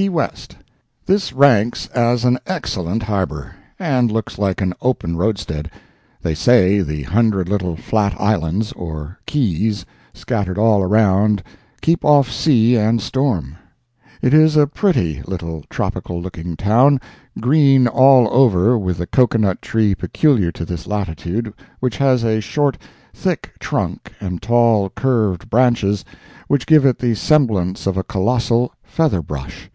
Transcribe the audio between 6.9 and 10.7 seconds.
hundred little flat islands, or keys, scattered